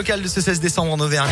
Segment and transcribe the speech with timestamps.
[0.00, 1.28] Local de ce 16 décembre en Auvergne.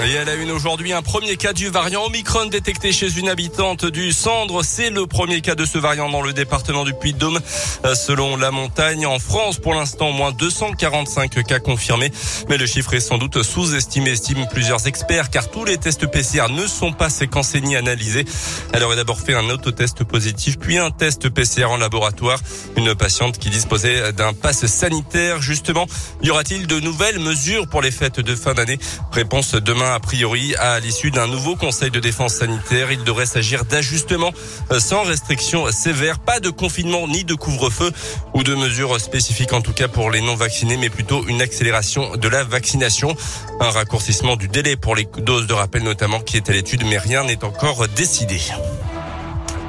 [0.00, 3.84] Et à la une aujourd'hui, un premier cas du variant Omicron détecté chez une habitante
[3.84, 4.64] du Cendre.
[4.64, 7.38] C'est le premier cas de ce variant dans le département du Puy-de-Dôme.
[7.84, 12.10] Euh, selon la montagne, en France, pour l'instant, au moins 245 cas confirmés.
[12.48, 16.48] Mais le chiffre est sans doute sous-estimé, estiment plusieurs experts, car tous les tests PCR
[16.50, 18.24] ne sont pas séquencés ni analysés.
[18.72, 22.40] Elle aurait d'abord fait un autotest positif, puis un test PCR en laboratoire.
[22.76, 25.42] Une patiente qui disposait d'un passe sanitaire.
[25.42, 25.86] Justement,
[26.22, 28.78] y aura-t-il de nouvelles mesures pour les fêtes de fin d'année?
[29.12, 33.64] Réponse demain a priori, à l'issue d'un nouveau conseil de défense sanitaire, il devrait s'agir
[33.64, 34.32] d'ajustements
[34.70, 37.90] euh, sans restrictions sévères, pas de confinement ni de couvre-feu
[38.34, 42.16] ou de mesures spécifiques en tout cas pour les non vaccinés, mais plutôt une accélération
[42.16, 43.16] de la vaccination,
[43.60, 46.98] un raccourcissement du délai pour les doses de rappel notamment qui est à l'étude, mais
[46.98, 48.40] rien n'est encore décidé.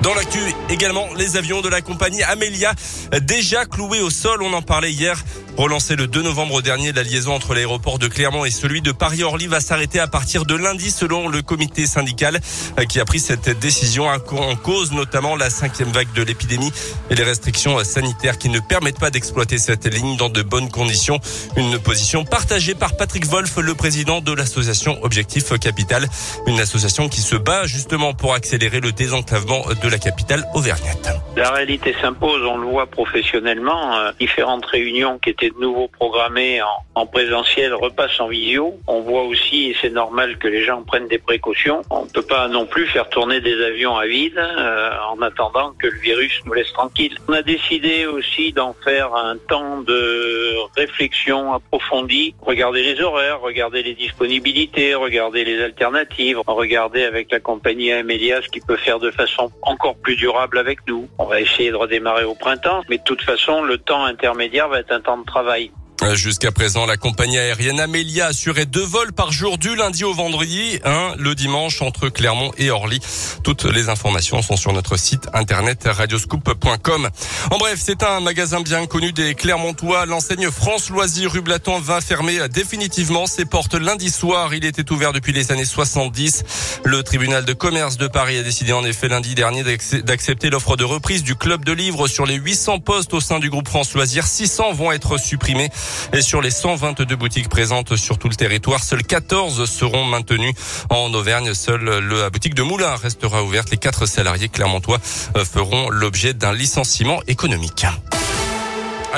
[0.04, 2.74] Dans l'actu également, les avions de la compagnie Amelia
[3.22, 4.44] déjà cloués au sol.
[4.44, 5.18] On en parlait hier.
[5.58, 9.46] Relancé le 2 novembre dernier, la liaison entre l'aéroport de Clermont et celui de Paris-Orly
[9.46, 12.40] va s'arrêter à partir de lundi selon le comité syndical
[12.80, 16.72] euh, qui a pris cette décision en cause notamment la cinquième vague de l'épidémie
[17.12, 21.20] et les restrictions sanitaires qui ne permettent pas d'exploiter cette ligne dans de bonnes conditions.
[21.56, 26.08] Une position partagée par Patrick Wolf, le président de l'association Objectif Capital,
[26.48, 31.10] une association qui se bat justement pour accélérer le désenclavement de la capitale auvergnate.
[31.36, 36.62] La réalité s'impose, on le voit professionnellement, euh, différentes réunions qui étaient de nouveau programmés
[36.62, 38.76] en, en, présentiel repassent en visio.
[38.88, 42.22] On voit aussi, et c'est normal que les gens prennent des précautions, on ne peut
[42.22, 46.42] pas non plus faire tourner des avions à vide euh, en attendant que le virus
[46.46, 47.18] nous laisse tranquille.
[47.28, 53.84] On a décidé aussi d'en faire un temps de réflexion approfondie, regarder les horaires, regarder
[53.84, 59.12] les disponibilités, regarder les alternatives, regarder avec la compagnie Amelia ce qui peut faire de
[59.12, 61.08] façon encore plus durable avec nous.
[61.18, 64.80] On va essayer de redémarrer au printemps, mais de toute façon, le temps intermédiaire va
[64.80, 65.72] être un temps de travail.
[66.12, 70.80] Jusqu'à présent, la compagnie aérienne Amelia assurait deux vols par jour du lundi au vendredi,
[70.84, 73.00] un le dimanche entre Clermont et Orly.
[73.44, 77.10] Toutes les informations sont sur notre site internet radioscoop.com.
[77.52, 80.06] En bref, c'est un magasin bien connu des Clermontois.
[80.06, 84.54] L'enseigne France Loisirs rue Blaton va fermer définitivement ses portes lundi soir.
[84.54, 86.44] Il était ouvert depuis les années 70.
[86.84, 90.84] Le tribunal de commerce de Paris a décidé en effet lundi dernier d'accepter l'offre de
[90.84, 94.28] reprise du club de livres sur les 800 postes au sein du groupe France Loisirs.
[94.28, 95.72] 600 vont être supprimés.
[96.14, 100.54] Et sur les 122 boutiques présentes sur tout le territoire, seules 14 seront maintenues
[100.90, 101.54] en Auvergne.
[101.54, 103.70] Seule la boutique de Moulin restera ouverte.
[103.72, 105.00] Les quatre salariés clermontois
[105.36, 107.86] euh, feront l'objet d'un licenciement économique.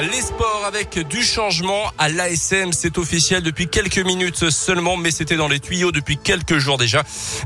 [0.02, 5.38] Les sports avec du changement à l'ASM, c'est officiel depuis quelques minutes seulement, mais c'était
[5.38, 7.04] dans les tuyaux depuis quelques jours déjà.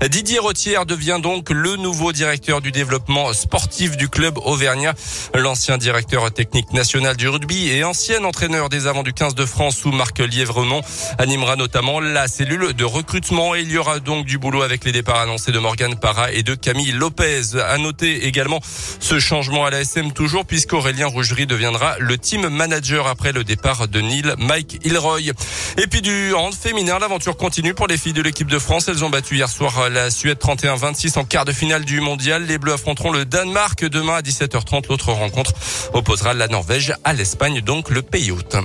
[0.10, 4.96] Didier Rotière devient donc le nouveau directeur du développement sportif du club auvergnat.
[5.36, 9.78] L'ancien directeur technique national du rugby et ancien entraîneur des avants du 15 de France
[9.78, 10.82] sous Marc Lièvremont
[11.20, 14.92] animera notamment la cellule de recrutement et il y aura donc du boulot avec les
[14.92, 17.60] départs annoncés de Morgan Parra et de Camille Lopez.
[17.64, 23.32] À noter également ce changement à l'ASM toujours puisqu'Aurélien Rougerie deviendra le team manager après
[23.32, 25.32] le départ de Neil Mike Ilroy.
[25.78, 28.88] Et puis du hand féminin, l'aventure continue pour les filles de l'équipe de France.
[28.88, 32.46] Elles ont battu hier soir la Suède 31-26 en quart de finale du mondial.
[32.46, 34.88] Les Bleus affronteront le Danemark demain à 17h30.
[34.90, 35.54] L'autre rencontre
[35.94, 38.56] opposera la Norvège à l'Espagne, donc le pays hôte.